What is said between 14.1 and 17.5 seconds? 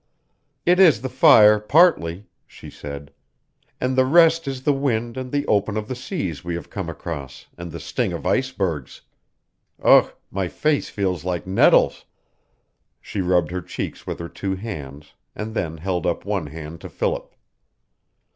her two hands, and then held up one hand to Philip.